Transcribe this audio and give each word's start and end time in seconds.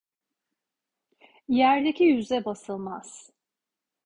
Yerdeki 1.47 2.03
yüze 2.03 2.45
basılmaz. 2.45 3.31